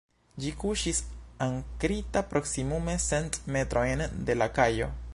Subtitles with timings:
[0.43, 1.01] Ĝi kuŝis
[1.47, 4.95] ankrita proksimume cent metrojn de la kajo.